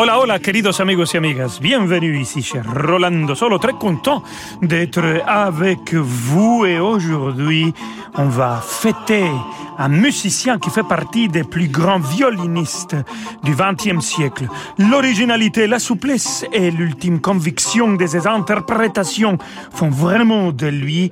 [0.00, 1.58] Hola, hola, queridos amigos y amigas.
[1.60, 3.58] Bienvenue ici chez Rolando Solo.
[3.58, 4.22] Très content
[4.62, 7.74] d'être avec vous et aujourd'hui,
[8.14, 9.28] on va fêter
[9.76, 12.94] un musicien qui fait partie des plus grands violinistes
[13.42, 14.46] du XXe siècle.
[14.78, 19.36] L'originalité, la souplesse et l'ultime conviction de ses interprétations
[19.72, 21.10] font vraiment de lui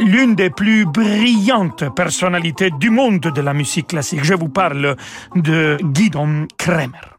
[0.00, 4.24] l'une des plus brillantes personnalités du monde de la musique classique.
[4.24, 4.96] Je vous parle
[5.36, 7.14] de Guidon Kremer.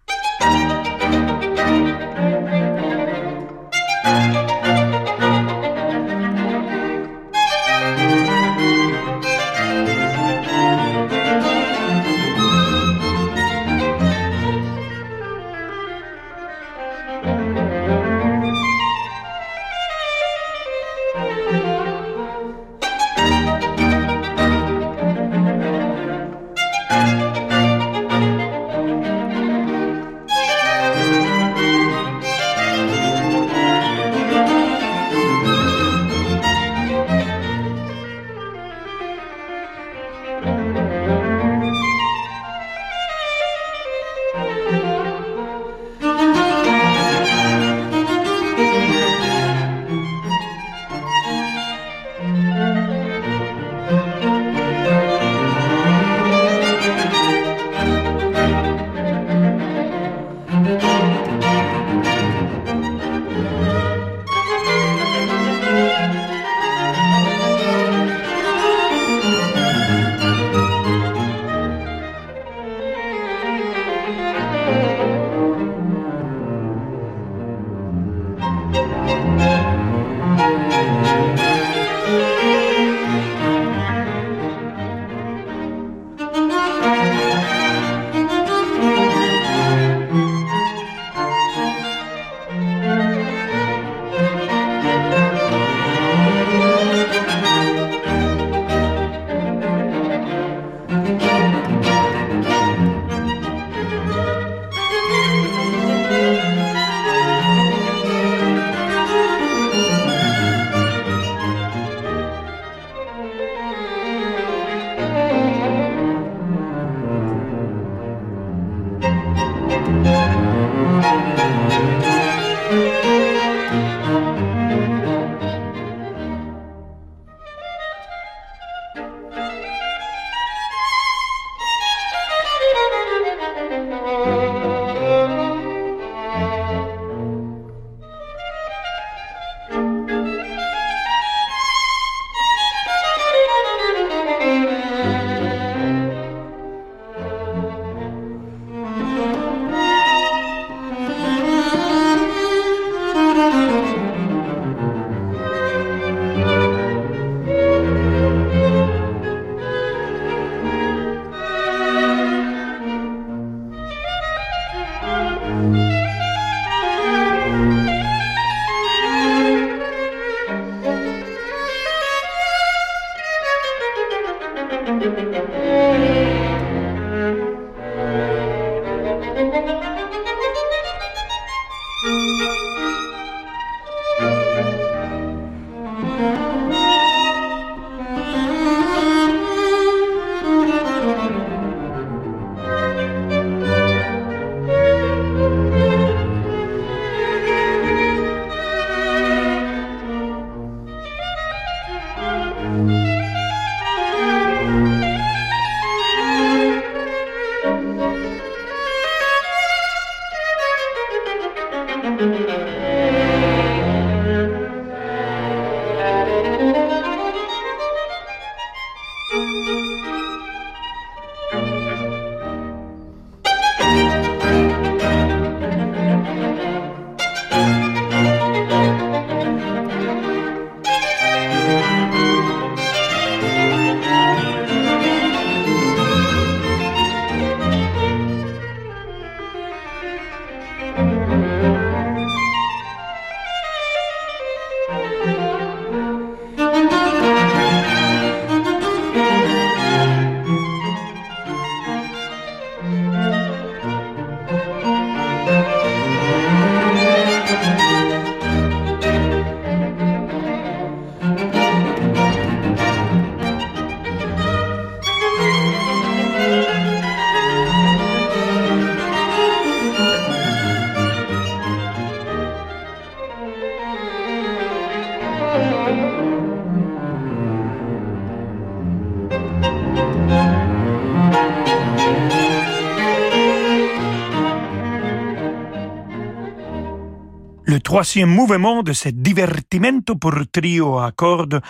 [287.95, 291.61] Troisième mouvement de ce divertimento pour trio à cordes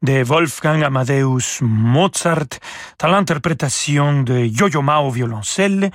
[0.00, 2.60] de Wolfgang Amadeus Mozart,
[3.00, 5.90] dans l'interprétation de Yo-Yo Ma au violoncelle,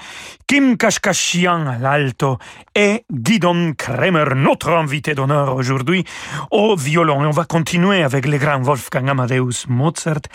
[0.45, 2.37] Kim Kashkashian à l'alto
[2.75, 6.03] et Guidon Kremer, notre invité d'honneur aujourd'hui,
[6.51, 7.23] au violon.
[7.23, 10.27] Et on va continuer avec le grand Wolfgang Amadeus Mozart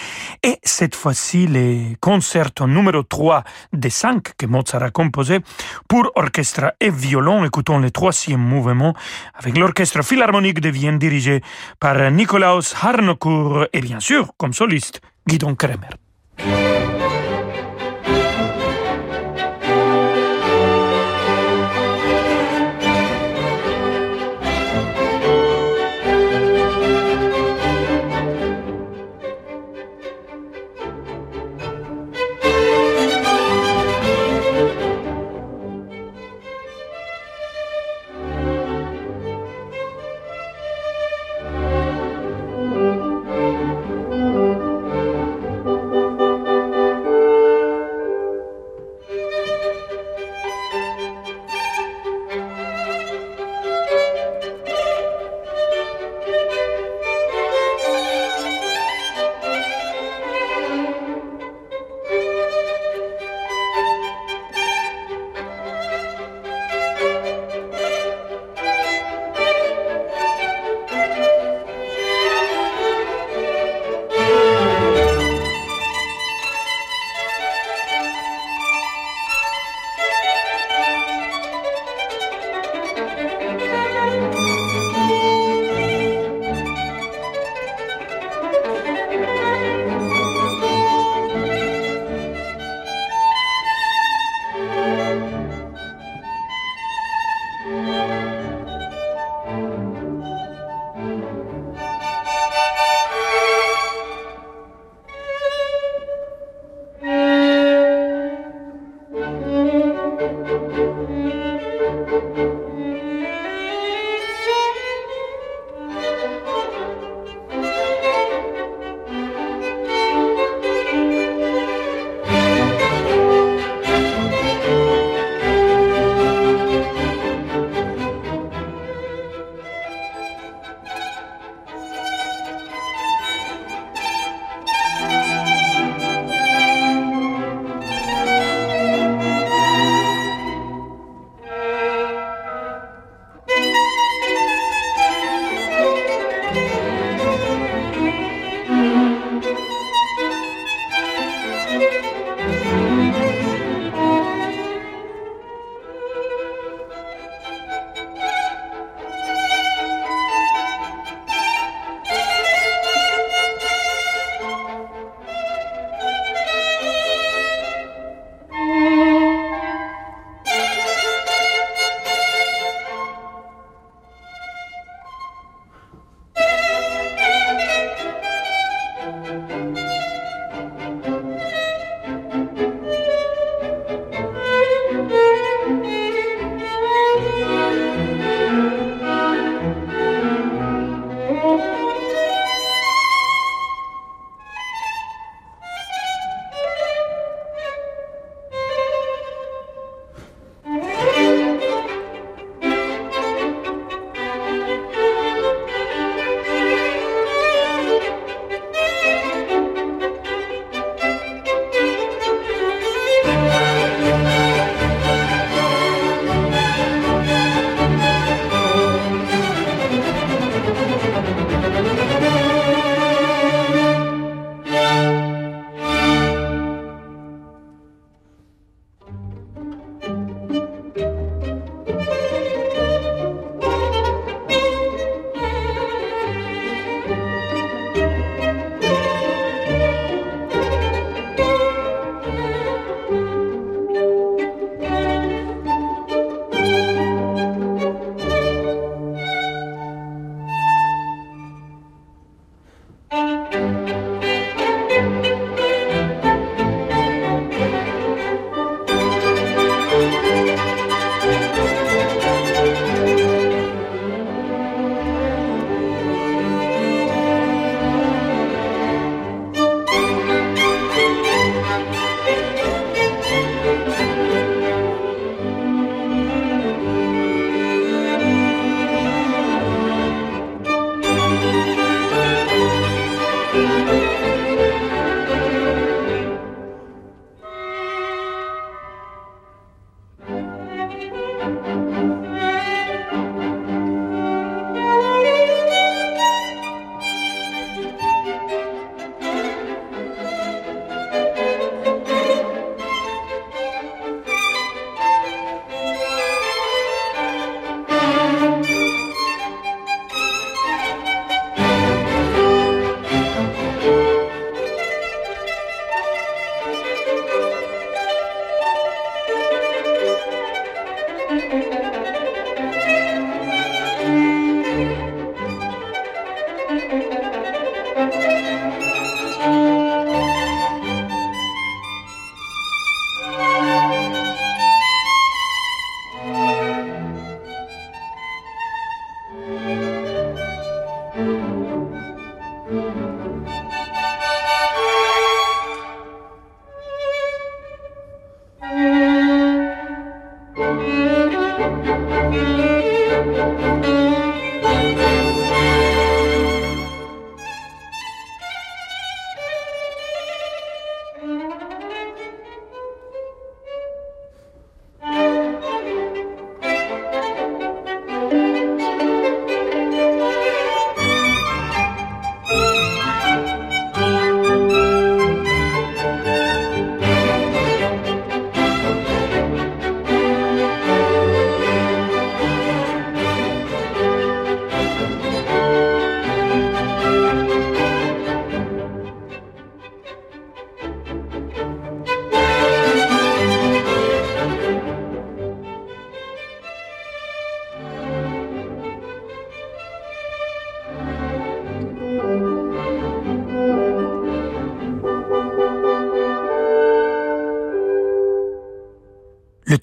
[0.43, 3.45] et cette fois-ci les concertos numéro 3
[3.75, 5.41] des 5 que Mozart a composé
[5.89, 7.45] pour orchestre et violon.
[7.45, 8.95] Écoutons le troisième mouvement
[9.43, 11.41] avec l'orchestre philharmonique de Vienne dirigé
[11.81, 16.82] par Nikolaus Harnoncourt et bien sûr, comme soliste, Guidon Kremer.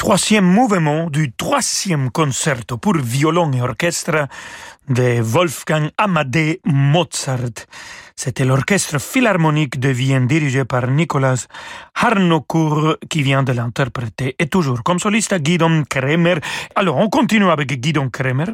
[0.10, 4.28] Troisième mouvement du troisième concerto pour violon et orchestre
[4.88, 7.68] de Wolfgang Amadeus Mozart.
[8.22, 11.48] C'était l'orchestre philharmonique de Vienne dirigé par Nicolas
[11.96, 14.36] Harnoncourt qui vient de l'interpréter.
[14.38, 16.36] Et toujours comme soliste Guidon Kremer.
[16.76, 18.48] Alors on continue avec Guidon Kremer.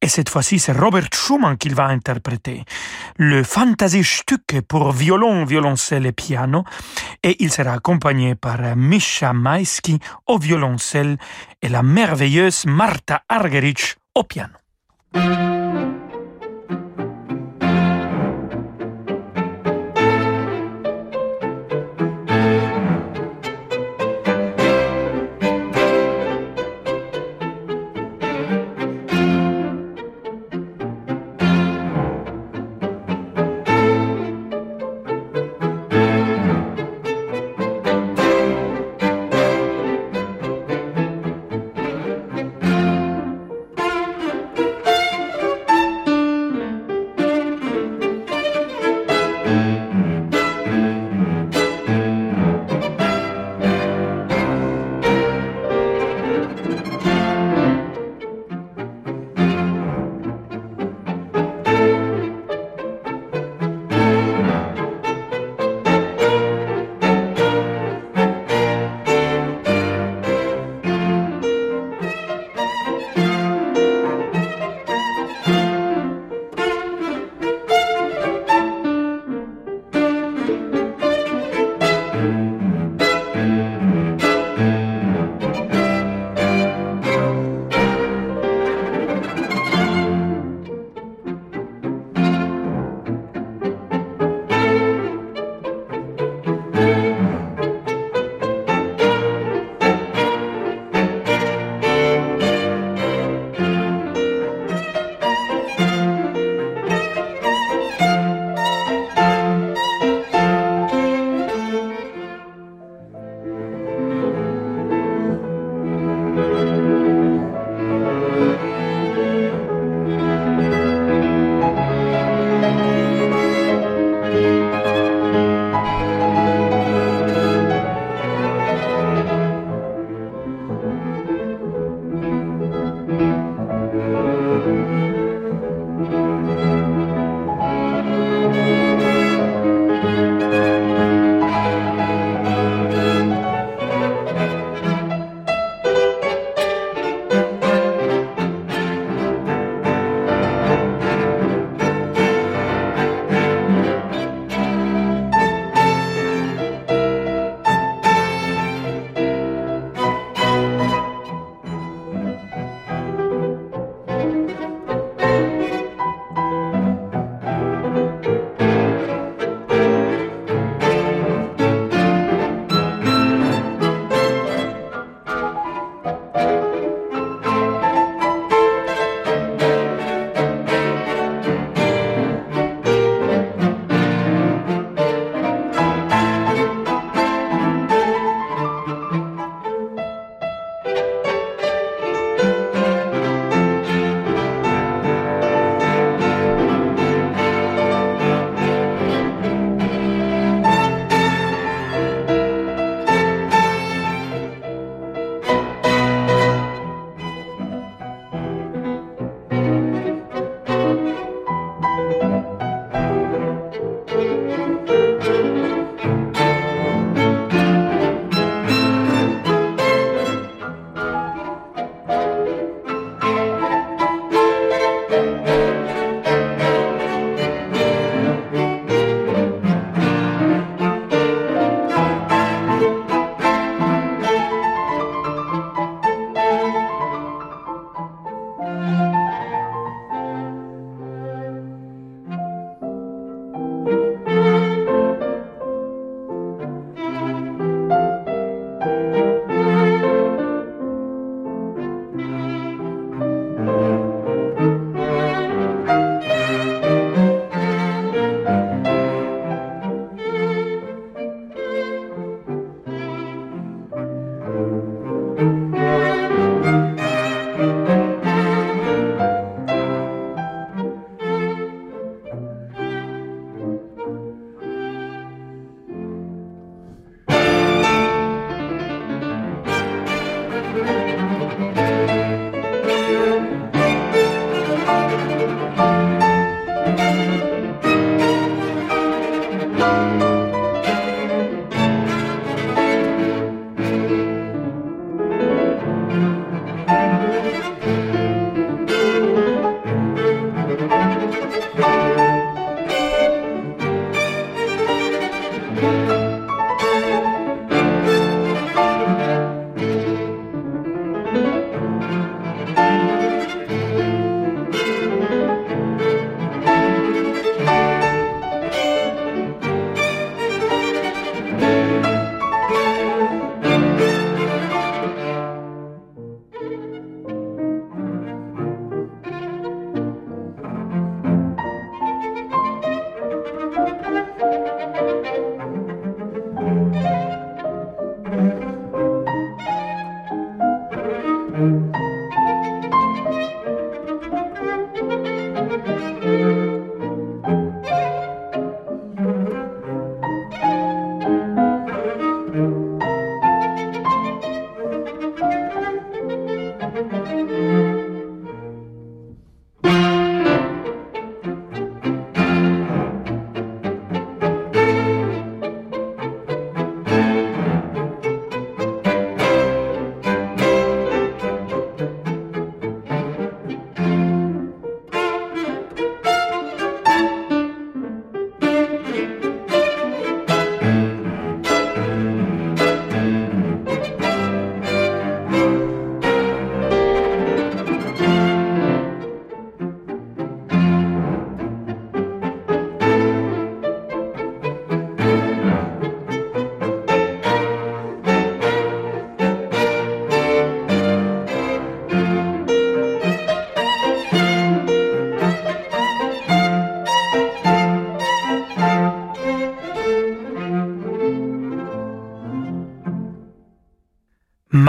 [0.00, 2.62] Et cette fois-ci c'est Robert Schumann qui va interpréter.
[3.16, 6.62] Le Stück pour violon, violoncelle et piano.
[7.24, 11.18] Et il sera accompagné par Misha Maisky au violoncelle
[11.60, 14.54] et la merveilleuse Marta Argerich au piano.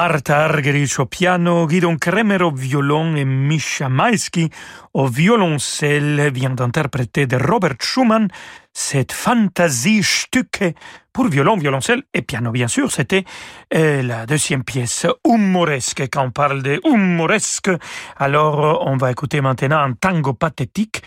[0.05, 4.49] Marta Argerich au piano, Guidon Kremer au violon et Misha Maisky
[4.93, 8.27] au violoncelle vient d'interpréter de Robert Schumann
[8.73, 10.75] cette Fantasie-Stücke
[11.13, 12.91] pour violon, violoncelle et piano, bien sûr.
[12.91, 13.23] C'était
[13.75, 16.09] euh, la deuxième pièce humoresque.
[16.11, 17.69] Quand on parle de humoresque,
[18.17, 21.03] alors on va écouter maintenant un tango pathétique.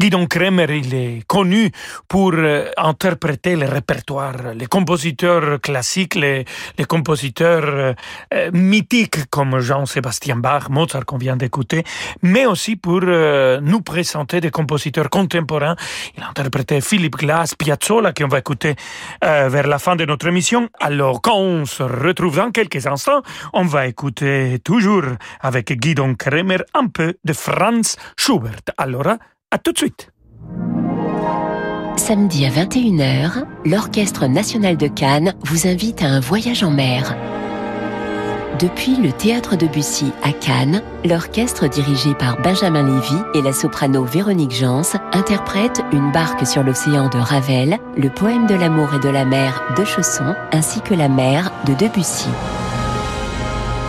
[0.00, 1.72] Guidon Kremer, il est connu
[2.06, 6.44] pour euh, interpréter le répertoire, les compositeurs classiques, les,
[6.88, 7.92] compositeurs euh,
[8.32, 11.82] euh, mythiques comme Jean-Sébastien Bach, Mozart qu'on vient d'écouter,
[12.22, 15.74] mais aussi pour euh, nous présenter des compositeurs contemporains.
[16.16, 18.74] Il a Philippe Glass, Piazzolla, qu'on va écouter
[19.24, 20.68] euh, vers la fin de notre émission.
[20.80, 25.04] Alors, quand on se retrouve dans quelques instants, on va écouter toujours
[25.40, 28.60] avec Guidon Kremer un peu de Franz Schubert.
[28.76, 29.06] Alors,
[29.50, 30.10] à tout de suite.
[31.96, 37.16] Samedi à 21h, l'Orchestre national de Cannes vous invite à un voyage en mer.
[38.58, 44.02] Depuis le théâtre de Bussy à Cannes, l'orchestre dirigé par Benjamin Lévy et la soprano
[44.02, 49.10] Véronique Jans interprète Une barque sur l'océan de Ravel, le poème de l'amour et de
[49.10, 52.26] la mer de Chausson, ainsi que La mer de Debussy.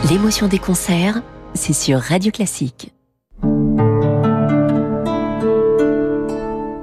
[0.07, 1.19] L'émotion des concerts,
[1.55, 2.93] c'est sur Radio Classique.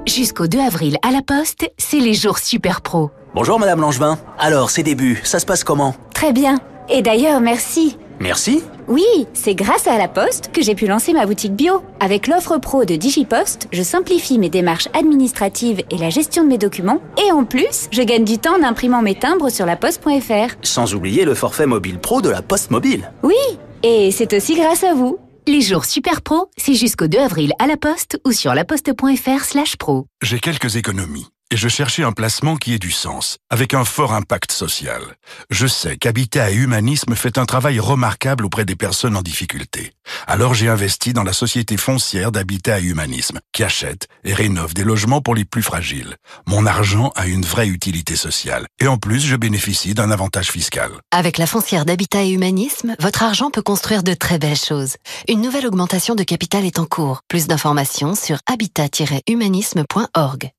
[0.05, 3.11] Jusqu'au 2 avril à la Poste, c'est les jours super pro.
[3.33, 4.17] Bonjour Madame Langevin.
[4.39, 5.95] Alors, ces débuts, ça se passe comment?
[6.13, 6.59] Très bien.
[6.89, 7.97] Et d'ailleurs, merci.
[8.19, 8.63] Merci.
[8.87, 11.81] Oui, c'est grâce à la Poste que j'ai pu lancer ma boutique bio.
[11.99, 16.57] Avec l'offre pro de DigiPost, je simplifie mes démarches administratives et la gestion de mes
[16.57, 17.01] documents.
[17.27, 20.55] Et en plus, je gagne du temps en imprimant mes timbres sur la poste.fr.
[20.63, 23.11] Sans oublier le forfait mobile pro de la Poste Mobile.
[23.23, 23.35] Oui,
[23.83, 25.17] et c'est aussi grâce à vous.
[25.45, 29.77] Les jours super pro, c'est jusqu'au 2 avril à la Poste ou sur laposte.fr slash
[29.77, 30.05] pro.
[30.21, 34.13] J'ai quelques économies et je cherchais un placement qui ait du sens, avec un fort
[34.13, 35.01] impact social.
[35.49, 39.93] Je sais qu'Habitat et Humanisme fait un travail remarquable auprès des personnes en difficulté.
[40.25, 44.83] Alors j'ai investi dans la société foncière d'Habitat et Humanisme, qui achète et rénove des
[44.83, 46.15] logements pour les plus fragiles.
[46.45, 50.91] Mon argent a une vraie utilité sociale, et en plus je bénéficie d'un avantage fiscal.
[51.11, 54.97] Avec la foncière d'Habitat et Humanisme, votre argent peut construire de très belles choses.
[55.27, 57.21] Une nouvelle augmentation de capital est en cours.
[57.27, 60.51] Plus d'informations sur habitat-humanisme.org.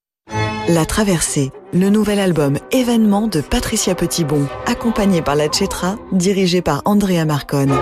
[0.70, 6.82] La Traversée, le nouvel album événement de Patricia Petitbon, accompagné par la Chetra, dirigé par
[6.84, 7.72] Andrea Marcone.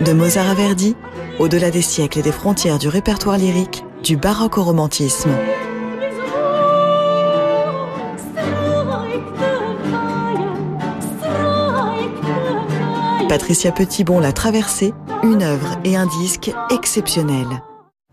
[0.00, 0.96] De Mozart à Verdi,
[1.38, 5.30] au-delà des siècles et des frontières du répertoire lyrique, du baroque au romantisme.
[13.28, 17.62] Patricia Petitbon, La Traversée, une œuvre et un disque exceptionnels.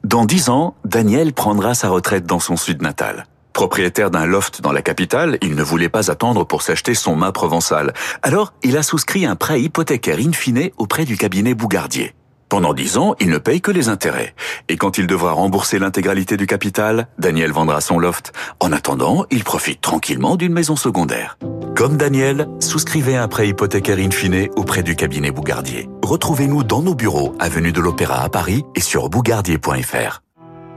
[0.10, 3.28] Dans dix ans, Daniel prendra sa retraite dans son sud natal.
[3.54, 7.32] Propriétaire d'un loft dans la capitale, il ne voulait pas attendre pour s'acheter son mât
[7.32, 7.94] provençal.
[8.24, 12.16] Alors, il a souscrit un prêt hypothécaire in fine auprès du cabinet Bougardier.
[12.50, 14.34] Pendant dix ans, il ne paye que les intérêts.
[14.70, 18.34] Et quand il devra rembourser l'intégralité du capital, Daniel vendra son loft.
[18.60, 21.38] En attendant, il profite tranquillement d'une maison secondaire.
[21.76, 25.88] Comme Daniel, souscrivez un prêt hypothécaire in fine auprès du cabinet Bougardier.
[26.04, 30.24] Retrouvez-nous dans nos bureaux, avenue de l'Opéra à Paris et sur bougardier.fr.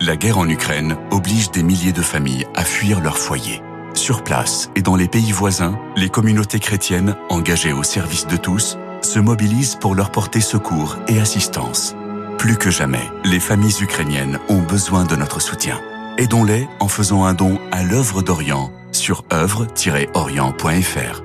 [0.00, 3.62] La guerre en Ukraine oblige des milliers de familles à fuir leur foyer.
[3.94, 8.76] Sur place et dans les pays voisins, les communautés chrétiennes, engagées au service de tous,
[9.04, 11.94] se mobilisent pour leur porter secours et assistance.
[12.38, 15.80] Plus que jamais, les familles ukrainiennes ont besoin de notre soutien.
[16.18, 21.22] Aidons-les en faisant un don à l'œuvre d'Orient sur œuvre-orient.fr.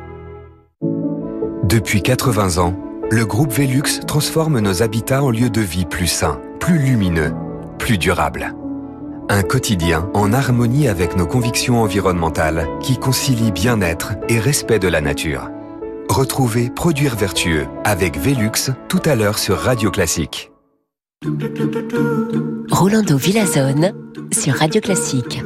[1.64, 2.76] Depuis 80 ans,
[3.10, 7.34] le groupe Velux transforme nos habitats en lieux de vie plus sains, plus lumineux,
[7.78, 8.54] plus durables.
[9.30, 15.02] Un quotidien en harmonie avec nos convictions environnementales qui concilie bien-être et respect de la
[15.02, 15.50] nature.
[16.10, 20.52] Retrouvez Produire vertueux avec Velux tout à l'heure sur Radio Classique.
[22.72, 23.94] Rolando Villazone
[24.32, 25.42] sur Radio Classique.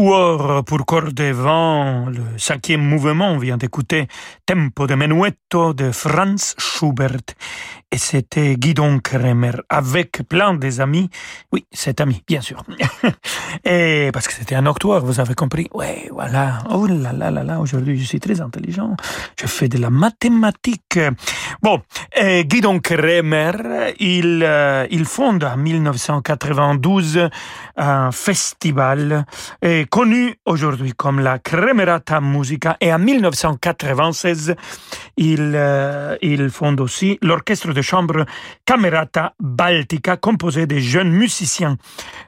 [0.00, 4.08] Pour cordes et vent, le cinquième mouvement, on vient d'écouter
[4.46, 7.34] Tempo de Menuetto de Franz Schubert.
[7.92, 11.10] Et c'était Guidon Kremer avec plein des amis.
[11.52, 12.62] Oui, cet ami, bien sûr.
[13.64, 15.66] et parce que c'était un octuor, vous avez compris.
[15.74, 16.60] Ouais, voilà.
[16.70, 18.96] Oh là là là là, aujourd'hui je suis très intelligent.
[19.38, 21.00] Je fais de la mathématique.
[21.62, 21.82] Bon,
[22.16, 27.28] Guidon Kremer, il, euh, il fonde en 1992
[27.76, 29.26] un festival
[29.62, 34.54] est connu aujourd'hui comme la Cremerata Musica et en 1996,
[35.16, 38.24] il, euh, il fonde aussi l'orchestre de chambre
[38.64, 41.76] Camerata Baltica composé de jeunes musiciens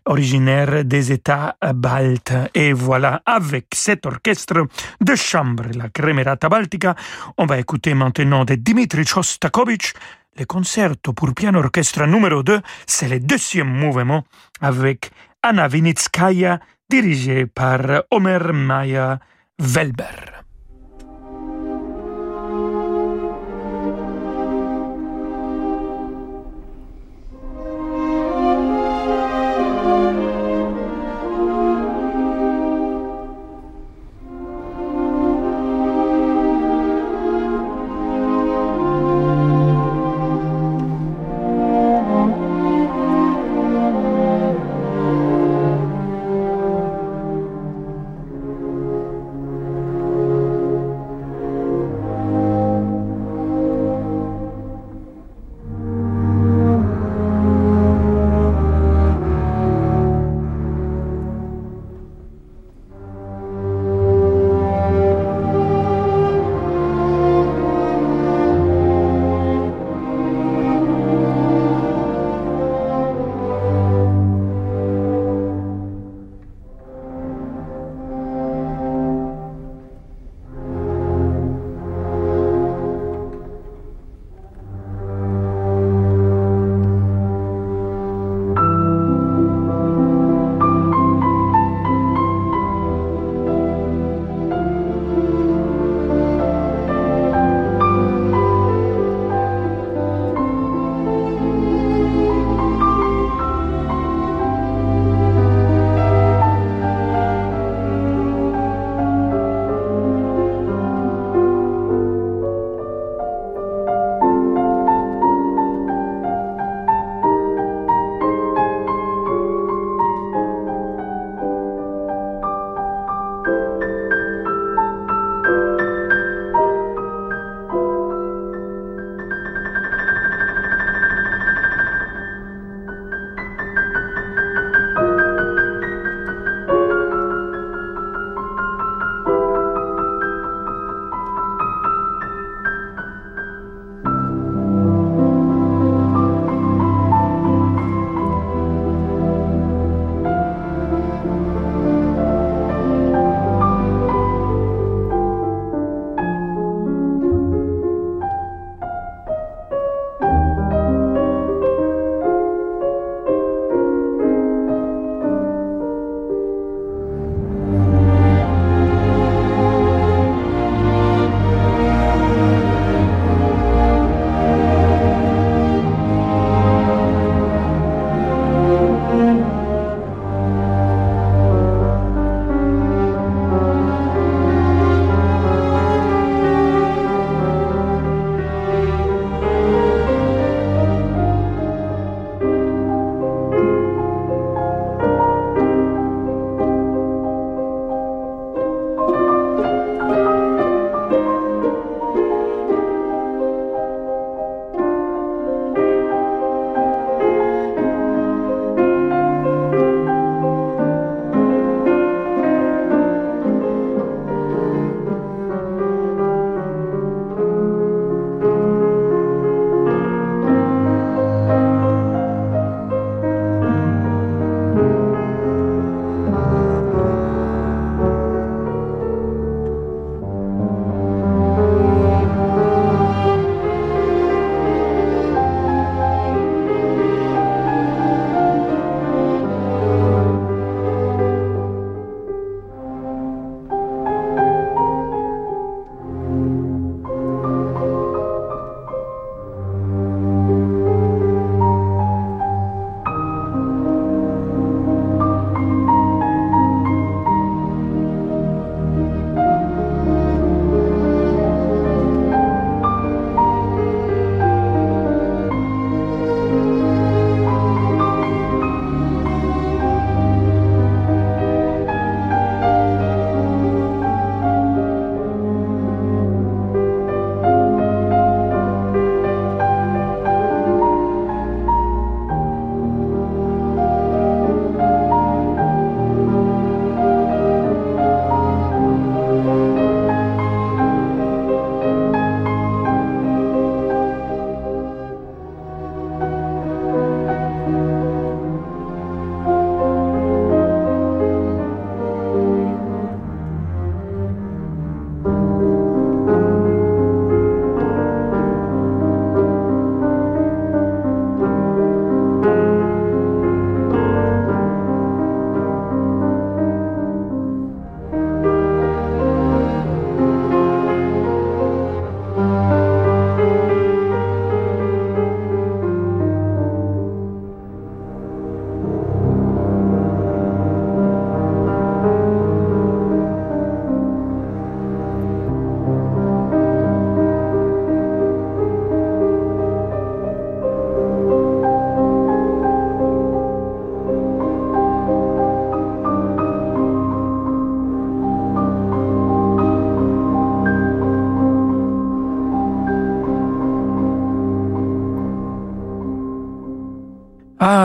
[0.04, 2.34] originaires des États baltes.
[2.54, 4.66] Et voilà, avec cet orchestre
[5.00, 6.96] de chambre, la Cremerata Baltica,
[7.38, 9.94] on va écouter maintenant de Dimitri Shostakovich
[10.38, 14.24] le concerto pour piano orchestre numéro 2, c'est le deuxième mouvement
[14.62, 15.10] avec
[15.42, 16.58] Anna Vinitskaya
[16.92, 19.18] dirigé par Omer Maya
[19.58, 20.41] Welber.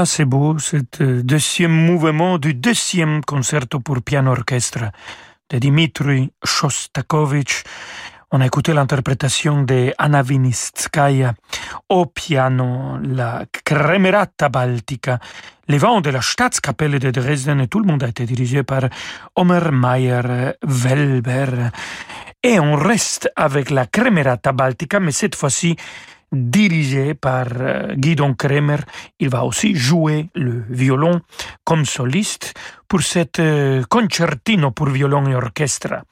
[0.08, 0.78] C'est beau, ce
[1.22, 4.92] deuxième mouvement du deuxième concerto pour piano orchestre
[5.50, 7.64] de Dimitri Shostakovich.
[8.32, 11.34] On a écouté l'interprétation de Anna Vinitskaya
[11.90, 15.20] au piano, la Kremerata Baltica,
[15.68, 18.84] les vents de la Staatskapelle de Dresden et tout le monde a été dirigé par
[19.36, 21.70] Omer Mayer Welber.
[22.44, 25.76] Et on reste avec la Kremerata Baltica, mais cette fois-ci
[26.32, 28.78] dirigé par euh, Guidon Kremer.
[29.20, 31.22] Il va aussi jouer le violon
[31.64, 32.54] comme soliste
[32.88, 36.04] pour cette euh, concertino pour violon et orchestre.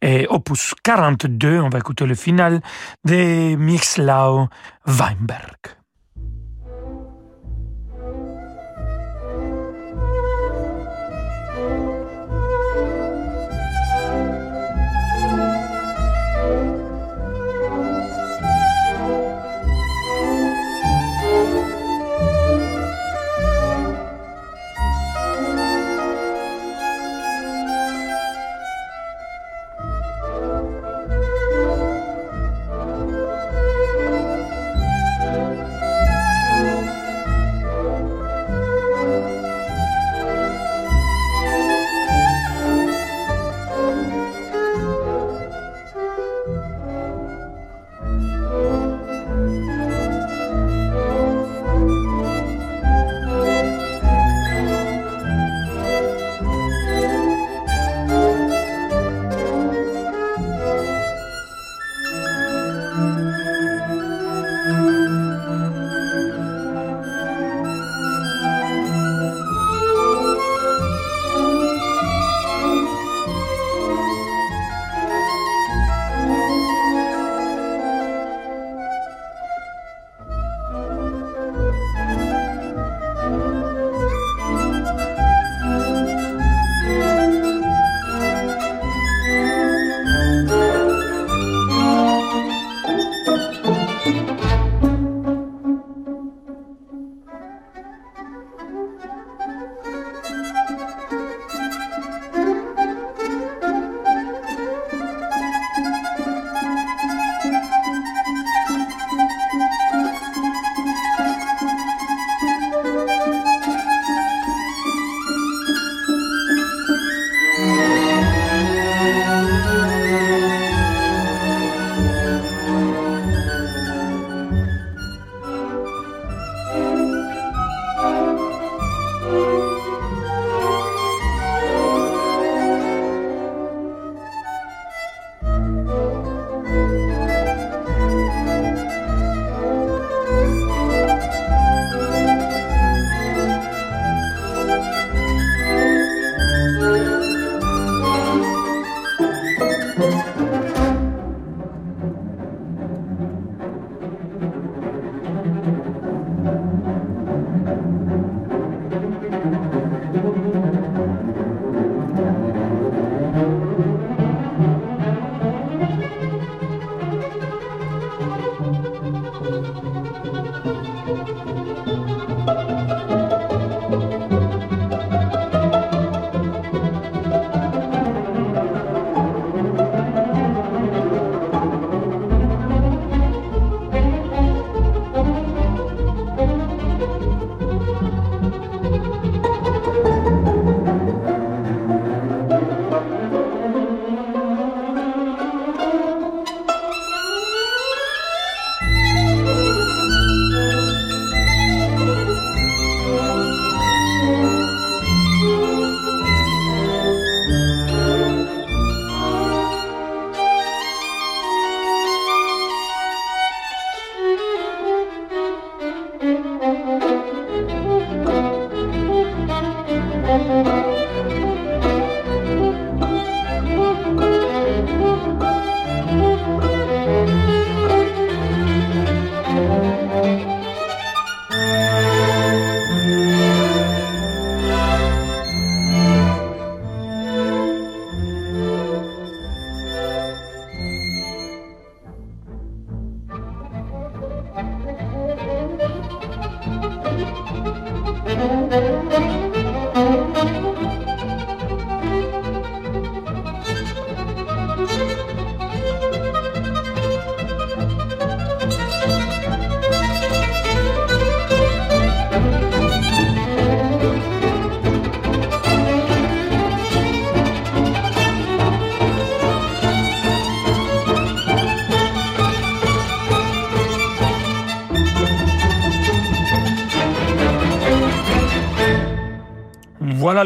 [0.00, 2.60] Et opus 42, on va écouter le final
[3.04, 4.48] de Mixlau
[4.86, 5.76] Weinberg.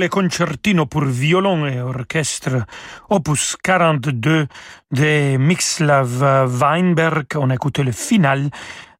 [0.08, 2.64] Concertino pour violon et orchestre,
[3.08, 4.46] opus 42
[4.92, 7.26] de Mixlav Weinberg.
[7.36, 8.50] On a écouté le final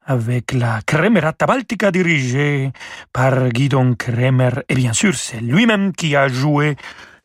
[0.05, 2.73] avec la Cremerata Baltica dirigée
[3.13, 4.63] par Guidon Kremer.
[4.69, 6.77] Et bien sûr, c'est lui-même qui a joué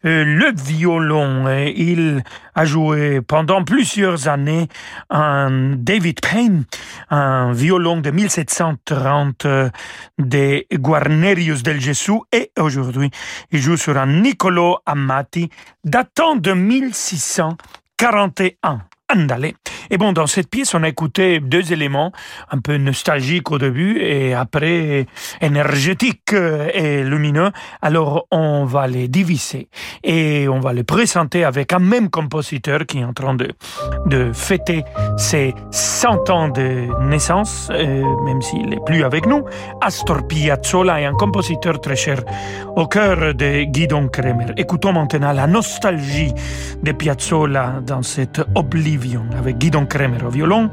[0.05, 1.49] le violon.
[1.75, 4.67] Il a joué pendant plusieurs années
[5.09, 6.65] un David Payne,
[7.09, 9.69] un violon de 1730 euh,
[10.19, 13.09] de Guarnerius del Gesù et aujourd'hui
[13.51, 15.49] il joue sur un Niccolo Amati
[15.83, 18.83] datant de 1641.
[19.13, 19.53] Andale.
[19.91, 22.11] Et bon, dans cette pièce, on a écouté deux éléments,
[22.49, 25.05] un peu nostalgiques au début et après
[25.41, 27.51] énergétiques et lumineux.
[27.83, 29.69] Alors, on va les diviser
[30.03, 33.51] et on va les présenter avec un même compositeur qui est en train de,
[34.07, 34.83] de fêter
[35.17, 39.43] ses 100 ans de naissance, euh, même s'il n'est plus avec nous.
[39.81, 42.23] Astor Piazzolla est un compositeur très cher
[42.75, 44.47] au cœur de Guidon Kremer.
[44.57, 46.33] Écoutons maintenant la nostalgie
[46.81, 48.94] de Piazzolla dans cette Oblivion
[49.37, 50.69] avec Guidon Don Kremer au violon,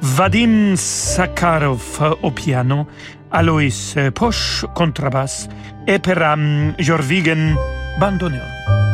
[0.00, 2.86] Vadim Sakharov au piano,
[3.30, 5.48] Alois Posch contrabasse
[5.86, 7.54] et Peram Jorvigen
[7.98, 8.89] bandoneon.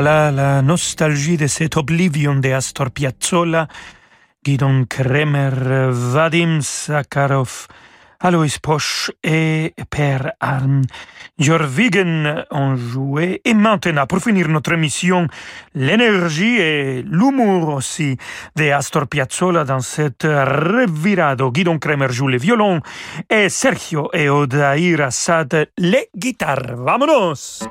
[0.00, 3.66] Voilà la nostalgie de cette oblivion de Astor Piazzolla,
[4.44, 5.50] Guidon Kremer,
[5.90, 7.66] Vadim Sakharov,
[8.20, 10.82] Alois Poche et Père Arm.
[11.36, 13.40] Jorvigen ont joué.
[13.44, 15.26] Et maintenant, pour finir notre émission,
[15.74, 18.16] l'énergie et l'humour aussi
[18.54, 21.50] de Astor Piazzolla dans cette revirado.
[21.50, 22.82] Guidon Kremer joue le violon
[23.28, 26.76] et Sergio et Odair Assad les guitares.
[26.76, 27.64] Vámonos!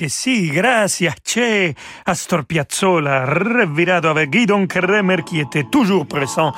[0.00, 1.74] Che sì, grazie, c'è
[2.04, 6.54] Astor Piazzolla, revirado avec Guidon Kremer qui était toujours présent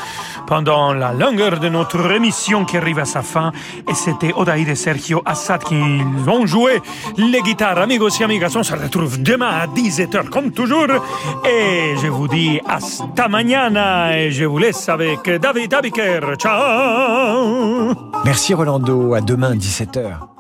[0.47, 3.51] pendant la longueur de notre émission qui arrive à sa fin.
[3.91, 6.81] Et c'était Odaïde et Sergio Assad qui ont joué
[7.17, 7.79] les guitares.
[7.79, 10.87] Amigos et amigas, on se retrouve demain à 17h comme toujours.
[11.45, 16.21] Et je vous dis hasta mañana et je vous laisse avec David Abiker.
[16.39, 17.93] Ciao
[18.25, 20.32] Merci Rolando, à demain 17h.